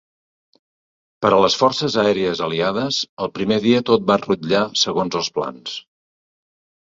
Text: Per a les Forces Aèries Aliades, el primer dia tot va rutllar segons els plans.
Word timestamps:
Per 1.25 1.29
a 1.35 1.41
les 1.43 1.57
Forces 1.63 1.97
Aèries 2.03 2.39
Aliades, 2.45 2.97
el 3.25 3.31
primer 3.37 3.59
dia 3.67 3.83
tot 3.91 4.07
va 4.13 4.17
rutllar 4.23 4.63
segons 4.85 5.19
els 5.21 5.29
plans. 5.39 5.77